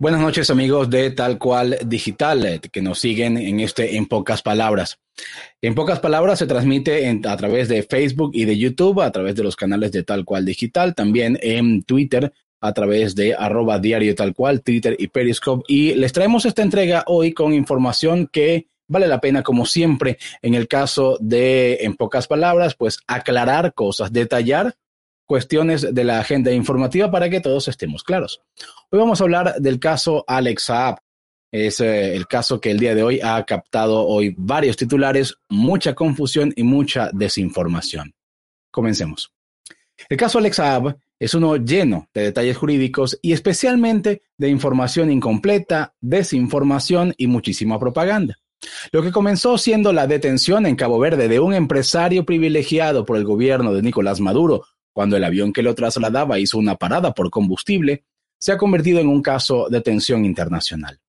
[0.00, 4.40] Buenas noches amigos de Tal Cual Digital eh, que nos siguen en este En Pocas
[4.40, 4.98] Palabras.
[5.60, 9.42] En Pocas Palabras se transmite a través de Facebook y de YouTube, a través de
[9.42, 12.32] los canales de Tal Cual Digital, también en Twitter
[12.62, 15.64] a través de arroba diario tal cual, Twitter y Periscope.
[15.68, 20.54] Y les traemos esta entrega hoy con información que vale la pena, como siempre, en
[20.54, 24.76] el caso de, en pocas palabras, pues aclarar cosas, detallar
[25.30, 28.42] cuestiones de la agenda informativa para que todos estemos claros.
[28.90, 30.96] Hoy vamos a hablar del caso Alex Saab.
[31.52, 35.94] Es eh, el caso que el día de hoy ha captado hoy varios titulares, mucha
[35.94, 38.12] confusión y mucha desinformación.
[38.72, 39.32] Comencemos.
[40.08, 45.94] El caso Alex Saab es uno lleno de detalles jurídicos y especialmente de información incompleta,
[46.00, 48.36] desinformación y muchísima propaganda.
[48.90, 53.22] Lo que comenzó siendo la detención en Cabo Verde de un empresario privilegiado por el
[53.22, 58.04] gobierno de Nicolás Maduro cuando el avión que lo trasladaba hizo una parada por combustible,
[58.38, 61.00] se ha convertido en un caso de tensión internacional.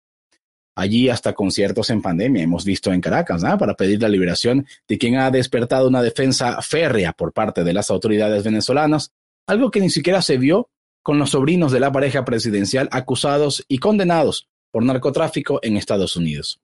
[0.75, 5.17] Allí hasta conciertos en pandemia hemos visto en Caracas para pedir la liberación de quien
[5.17, 9.11] ha despertado una defensa férrea por parte de las autoridades venezolanas,
[9.47, 10.69] algo que ni siquiera se vio
[11.03, 16.61] con los sobrinos de la pareja presidencial acusados y condenados por narcotráfico en Estados Unidos.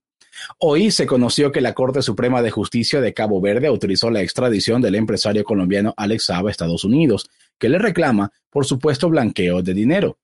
[0.59, 4.81] Hoy se conoció que la Corte Suprema de Justicia de Cabo Verde autorizó la extradición
[4.81, 9.73] del empresario colombiano Alex Saab a Estados Unidos, que le reclama por supuesto blanqueo de
[9.73, 10.17] dinero.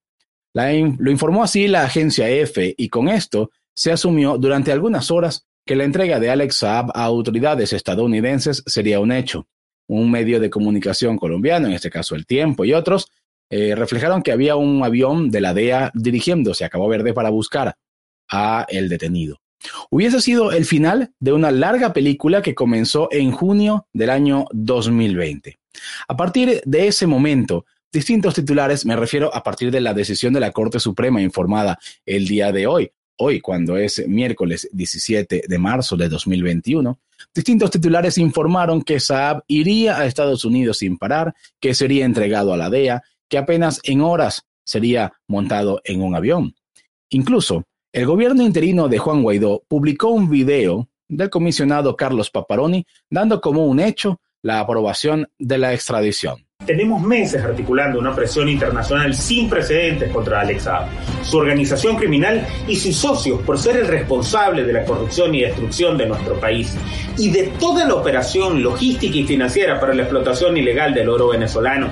[0.53, 5.75] lo informó así la agencia EFE y con esto se asumió durante algunas horas que
[5.75, 9.48] la entrega de Alex Saab a autoridades estadounidenses sería un hecho.
[9.88, 13.08] Un medio de comunicación colombiano, en este caso El Tiempo y otros,
[13.50, 17.75] eh, reflejaron que había un avión de la DEA dirigiéndose a Cabo Verde para buscar
[18.30, 19.42] a el detenido.
[19.89, 25.59] Hubiese sido el final de una larga película que comenzó en junio del año 2020.
[26.08, 30.39] A partir de ese momento, distintos titulares, me refiero a partir de la decisión de
[30.39, 35.95] la Corte Suprema informada el día de hoy, hoy cuando es miércoles 17 de marzo
[35.95, 36.99] de 2021,
[37.33, 42.58] distintos titulares informaron que Saab iría a Estados Unidos sin parar, que sería entregado a
[42.58, 46.55] la DEA, que apenas en horas sería montado en un avión.
[47.10, 53.39] Incluso el gobierno interino de Juan Guaidó publicó un video del comisionado Carlos Paparoni dando
[53.39, 56.43] como un hecho la aprobación de la extradición.
[56.65, 60.87] Tenemos meses articulando una presión internacional sin precedentes contra Alex Saab,
[61.21, 65.98] su organización criminal y sus socios por ser el responsable de la corrupción y destrucción
[65.98, 66.75] de nuestro país
[67.17, 71.89] y de toda la operación logística y financiera para la explotación ilegal del oro venezolano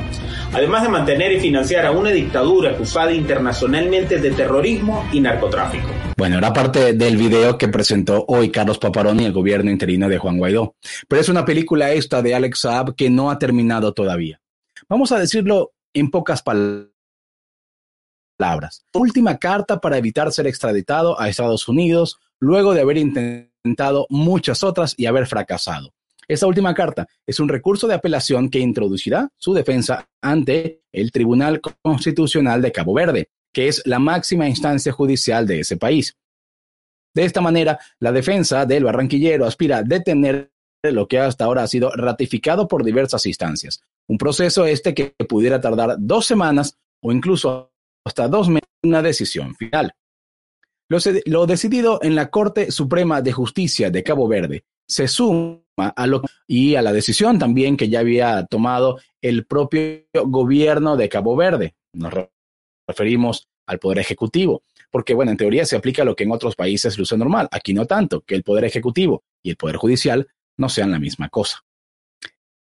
[0.54, 5.88] además de mantener y financiar a una dictadura acusada internacionalmente de terrorismo y narcotráfico.
[6.18, 10.38] Bueno, era parte del video que presentó hoy Carlos Paparoni, el gobierno interino de Juan
[10.38, 10.76] Guaidó.
[11.08, 14.42] Pero es una película esta de Alex Saab que no ha terminado todavía.
[14.88, 16.92] Vamos a decirlo en pocas palabras.
[18.94, 24.96] Última carta para evitar ser extraditado a Estados Unidos luego de haber intentado muchas otras
[24.98, 25.94] y haber fracasado.
[26.32, 31.60] Esta última carta es un recurso de apelación que introducirá su defensa ante el Tribunal
[31.82, 36.16] Constitucional de Cabo Verde, que es la máxima instancia judicial de ese país.
[37.14, 40.54] De esta manera, la defensa del barranquillero aspira a detener
[40.84, 43.82] lo que hasta ahora ha sido ratificado por diversas instancias.
[44.08, 47.74] Un proceso este que pudiera tardar dos semanas o incluso
[48.06, 49.92] hasta dos meses una decisión final.
[50.90, 56.08] Lo, lo, decidido en la Corte Suprema de Justicia de Cabo Verde se suma a
[56.08, 61.36] lo, y a la decisión también que ya había tomado el propio gobierno de Cabo
[61.36, 61.76] Verde.
[61.94, 62.14] Nos
[62.88, 66.98] referimos al Poder Ejecutivo, porque bueno, en teoría se aplica lo que en otros países
[66.98, 70.28] luce normal, aquí no tanto, que el Poder Ejecutivo y el Poder Judicial
[70.58, 71.64] no sean la misma cosa.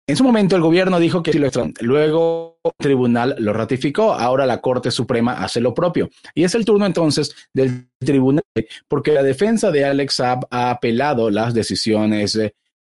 [0.08, 1.38] En su momento el gobierno dijo que
[1.80, 6.08] luego el tribunal lo ratificó, ahora la Corte Suprema hace lo propio.
[6.34, 8.42] Y es el turno entonces del tribunal,
[8.88, 12.32] porque la defensa de Alex Saab ha apelado las decisiones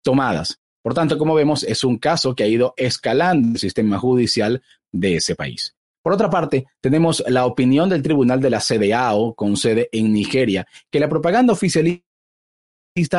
[0.09, 0.59] tomadas.
[0.81, 4.61] Por tanto, como vemos, es un caso que ha ido escalando el sistema judicial
[4.91, 5.75] de ese país.
[6.01, 10.65] Por otra parte, tenemos la opinión del Tribunal de la CDAO, con sede en Nigeria,
[10.89, 12.03] que la propaganda oficialista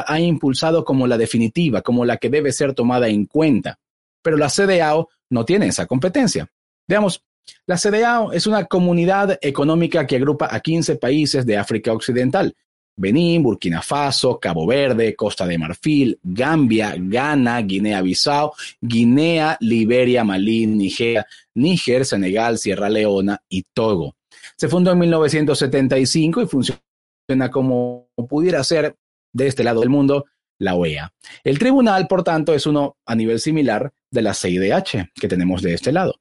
[0.04, 3.78] ha impulsado como la definitiva, como la que debe ser tomada en cuenta
[4.22, 6.50] pero la CDAO no tiene esa competencia.
[6.86, 7.24] Veamos,
[7.66, 12.54] la CDAO es una comunidad económica que agrupa a 15 países de África Occidental.
[13.00, 21.26] Benín, Burkina Faso, Cabo Verde, Costa de Marfil, Gambia, Ghana, Guinea-Bissau, Guinea, Liberia, Malí, Nigeria,
[21.54, 24.16] Níger, Senegal, Sierra Leona y Togo.
[24.56, 28.96] Se fundó en 1975 y funciona como pudiera ser
[29.32, 30.26] de este lado del mundo
[30.58, 31.10] la OEA.
[31.42, 35.72] El tribunal, por tanto, es uno a nivel similar de la CIDH que tenemos de
[35.72, 36.16] este lado.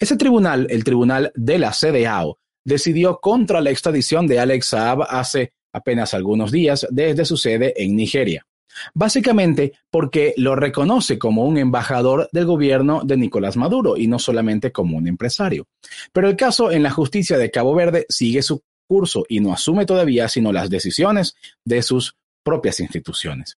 [0.00, 5.52] Ese tribunal, el tribunal de la CDAO, decidió contra la extradición de Alex Saab hace
[5.74, 8.46] apenas algunos días desde su sede en Nigeria.
[8.94, 14.72] Básicamente porque lo reconoce como un embajador del gobierno de Nicolás Maduro y no solamente
[14.72, 15.66] como un empresario.
[16.12, 19.86] Pero el caso en la justicia de Cabo Verde sigue su curso y no asume
[19.86, 21.34] todavía sino las decisiones
[21.64, 23.58] de sus propias instituciones.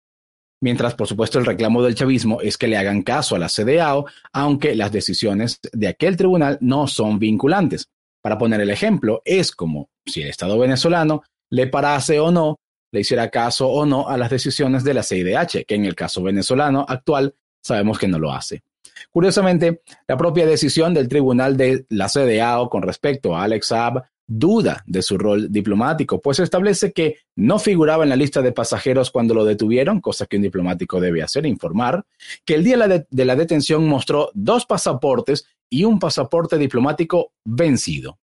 [0.60, 4.06] Mientras, por supuesto, el reclamo del chavismo es que le hagan caso a la CDAO,
[4.32, 7.88] aunque las decisiones de aquel tribunal no son vinculantes.
[8.22, 12.56] Para poner el ejemplo, es como si el Estado venezolano le parase o no,
[12.92, 16.22] le hiciera caso o no a las decisiones de la CIDH, que en el caso
[16.22, 18.62] venezolano actual sabemos que no lo hace.
[19.10, 24.82] Curiosamente, la propia decisión del tribunal de la CDAO con respecto a Alex Saab duda
[24.86, 29.34] de su rol diplomático, pues establece que no figuraba en la lista de pasajeros cuando
[29.34, 32.04] lo detuvieron, cosa que un diplomático debe hacer, informar,
[32.44, 32.78] que el día
[33.10, 38.18] de la detención mostró dos pasaportes y un pasaporte diplomático vencido.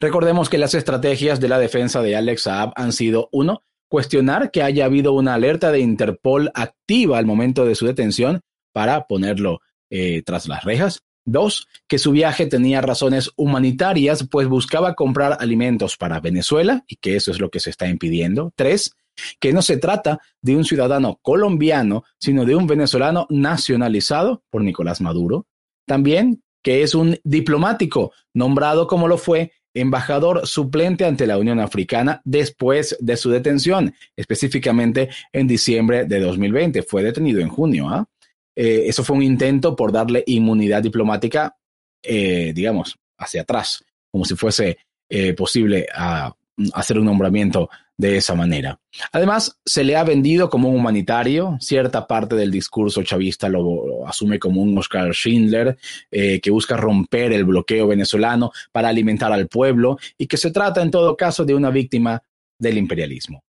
[0.00, 4.62] Recordemos que las estrategias de la defensa de Alex Saab han sido, uno, cuestionar que
[4.62, 8.40] haya habido una alerta de Interpol activa al momento de su detención
[8.72, 9.60] para ponerlo
[9.90, 11.02] eh, tras las rejas.
[11.24, 17.16] Dos, que su viaje tenía razones humanitarias, pues buscaba comprar alimentos para Venezuela y que
[17.16, 18.52] eso es lo que se está impidiendo.
[18.56, 18.96] Tres,
[19.38, 25.00] que no se trata de un ciudadano colombiano, sino de un venezolano nacionalizado por Nicolás
[25.00, 25.46] Maduro.
[25.86, 32.20] También que es un diplomático nombrado como lo fue embajador suplente ante la Unión Africana
[32.24, 36.82] después de su detención, específicamente en diciembre de 2020.
[36.82, 37.88] Fue detenido en junio.
[37.88, 38.06] ¿ah?
[38.56, 41.56] Eh, eso fue un intento por darle inmunidad diplomática,
[42.02, 44.78] eh, digamos, hacia atrás, como si fuese
[45.08, 45.86] eh, posible
[46.72, 48.80] hacer un nombramiento de esa manera.
[49.12, 54.38] Además, se le ha vendido como un humanitario, cierta parte del discurso chavista lo, asume
[54.38, 55.76] como un Oscar Schindler,
[56.10, 60.90] que busca romper el bloqueo venezolano para alimentar al pueblo y que se trata en
[60.90, 62.22] todo caso de una víctima
[62.58, 63.42] del imperialismo.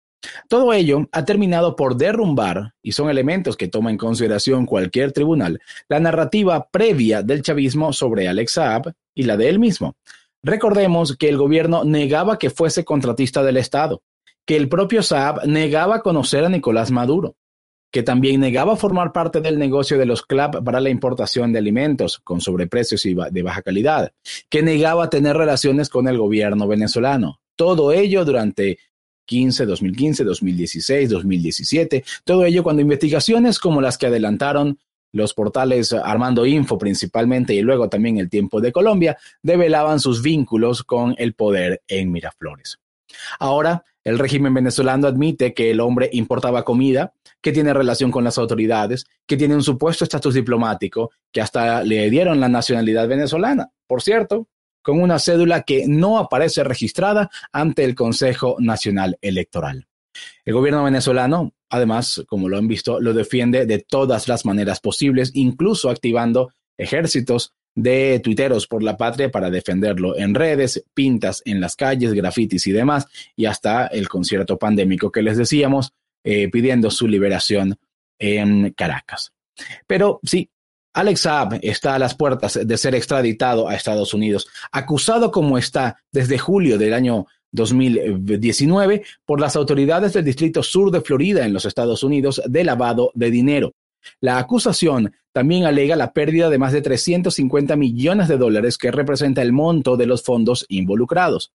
[0.47, 5.61] Todo ello ha terminado por derrumbar, y son elementos que toma en consideración cualquier tribunal,
[5.87, 9.95] la narrativa previa del chavismo sobre Alex Saab y la de él mismo.
[10.41, 14.01] Recordemos que el gobierno negaba que fuese contratista del Estado,
[14.49, 17.35] que el propio Saab negaba conocer a Nicolás Maduro,
[17.91, 22.17] que también negaba formar parte del negocio de los CLAP para la importación de alimentos
[22.17, 24.11] con sobreprecios y de baja calidad,
[24.49, 27.41] que negaba tener relaciones con el gobierno venezolano.
[27.55, 28.79] Todo ello durante
[29.29, 34.79] 2015, 2016, 2017, todo ello cuando investigaciones como las que adelantaron
[35.11, 40.83] los portales Armando Info principalmente y luego también El Tiempo de Colombia develaban sus vínculos
[40.83, 42.79] con el poder en Miraflores.
[43.39, 48.37] Ahora, el régimen venezolano admite que el hombre importaba comida, que tiene relación con las
[48.37, 53.71] autoridades, que tiene un supuesto estatus diplomático, que hasta le dieron la nacionalidad venezolana.
[53.87, 54.47] Por cierto,
[54.81, 59.87] con una cédula que no aparece registrada ante el Consejo Nacional Electoral.
[60.43, 65.31] El gobierno venezolano, además, como lo han visto, lo defiende de todas las maneras posibles,
[65.33, 71.75] incluso activando ejércitos de tuiteros por la patria para defenderlo en redes, pintas en las
[71.75, 75.93] calles, grafitis y demás, y hasta el concierto pandémico que les decíamos,
[76.23, 77.77] eh, pidiendo su liberación
[78.19, 79.31] en Caracas.
[79.87, 80.49] Pero sí,
[80.93, 85.97] Alex Saab está a las puertas de ser extraditado a Estados Unidos, acusado como está
[86.11, 91.65] desde julio del año 2019 por las autoridades del Distrito Sur de Florida en los
[91.65, 93.73] Estados Unidos de lavado de dinero.
[94.21, 99.41] La acusación también alega la pérdida de más de 350 millones de dólares que representa
[99.41, 101.53] el monto de los fondos involucrados.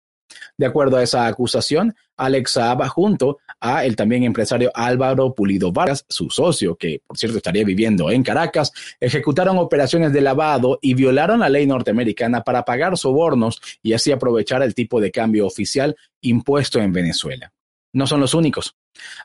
[0.57, 6.05] De acuerdo a esa acusación, Alex Saab, junto a el también empresario Álvaro Pulido Vargas,
[6.07, 11.39] su socio, que por cierto estaría viviendo en Caracas, ejecutaron operaciones de lavado y violaron
[11.39, 16.79] la ley norteamericana para pagar sobornos y así aprovechar el tipo de cambio oficial impuesto
[16.79, 17.51] en Venezuela.
[17.93, 18.75] No son los únicos.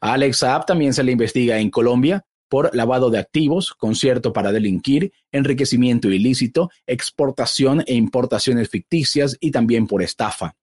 [0.00, 4.52] A Alex Saab también se le investiga en Colombia por lavado de activos, concierto para
[4.52, 10.54] delinquir, enriquecimiento ilícito, exportación e importaciones ficticias y también por estafa.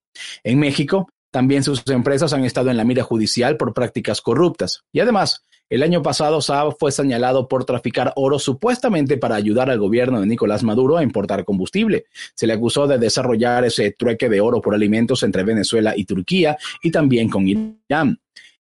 [0.43, 4.83] En México, también sus empresas han estado en la mira judicial por prácticas corruptas.
[4.93, 9.79] Y además, el año pasado Saab fue señalado por traficar oro supuestamente para ayudar al
[9.79, 12.05] gobierno de Nicolás Maduro a importar combustible.
[12.35, 16.55] Se le acusó de desarrollar ese trueque de oro por alimentos entre Venezuela y Turquía
[16.83, 18.19] y también con Irán.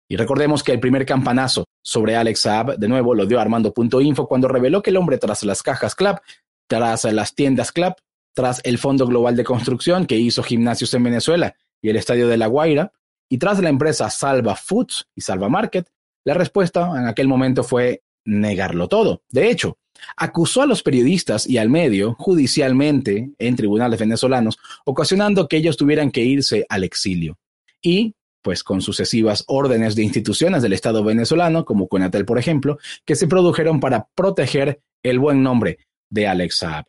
[0.09, 4.49] Y recordemos que el primer campanazo sobre Alex Saab, de nuevo, lo dio Armando.info cuando
[4.49, 6.19] reveló que el hombre tras las cajas CLAP,
[6.67, 7.99] tras las tiendas CLAP,
[8.35, 12.37] tras el Fondo Global de Construcción que hizo gimnasios en Venezuela y el Estadio de
[12.37, 12.93] La Guaira,
[13.29, 15.89] y tras la empresa Salva Foods y Salva Market,
[16.25, 19.23] la respuesta en aquel momento fue negarlo todo.
[19.31, 19.79] De hecho,
[20.17, 26.11] acusó a los periodistas y al medio judicialmente en tribunales venezolanos, ocasionando que ellos tuvieran
[26.11, 27.39] que irse al exilio.
[27.83, 33.17] Y, pues con sucesivas órdenes de instituciones del Estado venezolano, como Conatel, por ejemplo, que
[33.17, 35.79] se produjeron para proteger el buen nombre
[36.11, 36.87] de Alex Saab.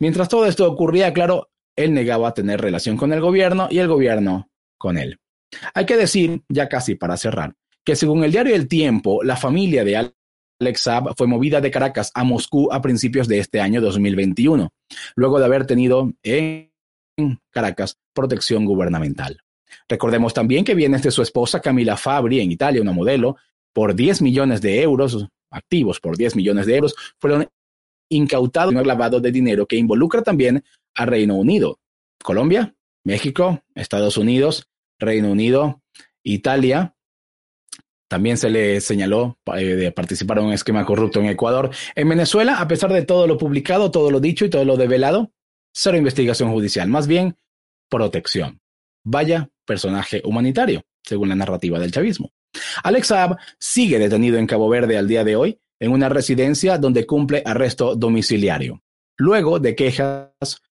[0.00, 4.50] Mientras todo esto ocurría, claro, él negaba tener relación con el gobierno y el gobierno
[4.78, 5.18] con él.
[5.74, 9.84] Hay que decir, ya casi para cerrar, que según el diario El Tiempo, la familia
[9.84, 9.96] de
[10.60, 14.70] Alex Saab fue movida de Caracas a Moscú a principios de este año 2021,
[15.16, 16.70] luego de haber tenido en
[17.50, 19.40] Caracas protección gubernamental.
[19.88, 23.36] Recordemos también que viene de su esposa Camila Fabri en Italia, una modelo,
[23.72, 27.48] por 10 millones de euros, activos por 10 millones de euros, fueron
[28.08, 31.78] incautados en un lavado de dinero que involucra también a Reino Unido,
[32.22, 35.82] Colombia, México, Estados Unidos, Reino Unido,
[36.22, 36.94] Italia.
[38.08, 41.70] También se le señaló eh, de participar en un esquema corrupto en Ecuador.
[41.94, 45.30] En Venezuela, a pesar de todo lo publicado, todo lo dicho y todo lo develado,
[45.72, 47.36] cero investigación judicial, más bien
[47.88, 48.60] protección.
[49.04, 52.32] Vaya personaje humanitario, según la narrativa del chavismo.
[52.82, 57.06] Alex Saab sigue detenido en Cabo Verde al día de hoy en una residencia donde
[57.06, 58.82] cumple arresto domiciliario,
[59.16, 60.62] luego de quejas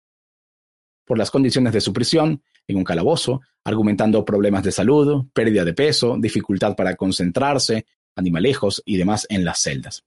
[1.05, 5.73] por las condiciones de su prisión en un calabozo, argumentando problemas de salud, pérdida de
[5.73, 7.85] peso, dificultad para concentrarse,
[8.17, 10.03] animalejos y demás en las celdas.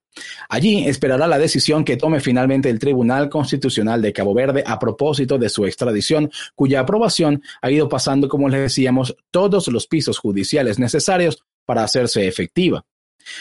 [0.48, 5.38] Allí esperará la decisión que tome finalmente el Tribunal Constitucional de Cabo Verde a propósito
[5.38, 10.78] de su extradición, cuya aprobación ha ido pasando, como les decíamos, todos los pisos judiciales
[10.78, 12.84] necesarios para hacerse efectiva.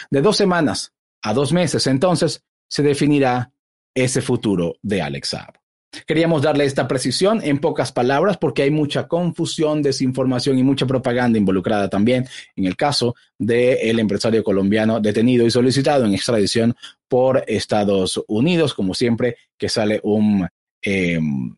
[0.10, 3.52] De dos semanas a dos meses, entonces, se definirá
[3.94, 5.59] ese futuro de Alex Saab.
[6.06, 11.40] Queríamos darle esta precisión en pocas palabras porque hay mucha confusión, desinformación y mucha propaganda
[11.40, 16.76] involucrada también en el caso del empresario colombiano detenido y solicitado en extradición
[17.08, 20.48] por Estados Unidos, como siempre que sale un
[20.82, 21.56] em,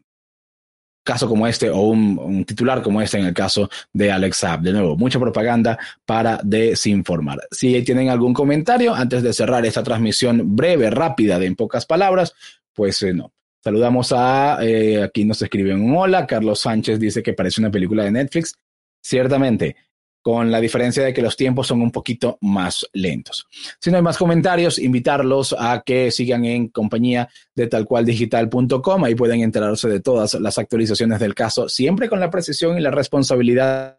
[1.03, 4.61] caso como este o un, titular como este en el caso de Alex Saab.
[4.61, 7.39] De nuevo, mucha propaganda para desinformar.
[7.51, 12.33] Si tienen algún comentario antes de cerrar esta transmisión breve, rápida, de en pocas palabras,
[12.73, 13.33] pues eh, no.
[13.63, 18.03] Saludamos a, eh, aquí nos escriben un hola, Carlos Sánchez dice que parece una película
[18.03, 18.55] de Netflix.
[19.03, 19.75] Ciertamente,
[20.21, 23.47] con la diferencia de que los tiempos son un poquito más lentos.
[23.79, 29.03] Si no hay más comentarios, invitarlos a que sigan en compañía de talcualdigital.com.
[29.03, 32.91] Ahí pueden enterarse de todas las actualizaciones del caso, siempre con la precisión y la
[32.91, 33.97] responsabilidad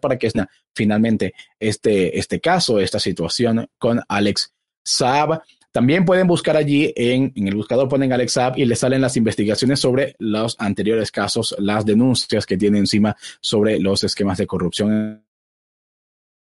[0.00, 0.30] para que
[0.74, 4.52] finalmente este, este caso, esta situación con Alex
[4.84, 5.42] Saab.
[5.74, 10.14] También pueden buscar allí en, el buscador, ponen Alex y les salen las investigaciones sobre
[10.20, 15.24] los anteriores casos, las denuncias que tiene encima sobre los esquemas de corrupción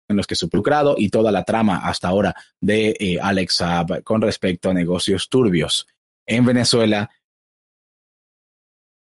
[0.07, 4.03] en los que se lucrado y toda la trama hasta ahora de eh, Alex Saab
[4.03, 5.85] con respecto a negocios turbios
[6.25, 7.09] en Venezuela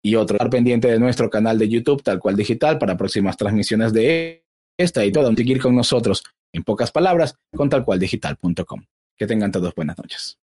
[0.05, 0.37] y otro.
[0.37, 4.47] Estar pendiente de nuestro canal de YouTube, tal cual digital, para próximas transmisiones de
[4.79, 5.35] esta y todo.
[5.35, 6.23] Seguir con nosotros,
[6.53, 8.85] en pocas palabras, con talcualdigital.com.
[9.17, 10.39] Que tengan todos buenas noches.